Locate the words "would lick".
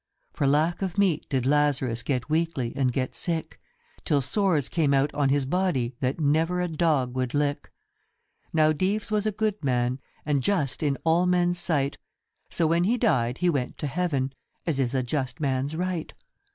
7.15-7.71